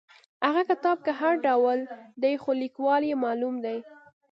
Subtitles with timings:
[0.45, 1.79] هغه کتاب که هر ډول
[2.21, 3.77] دی خو لیکوال یې معلوم دی.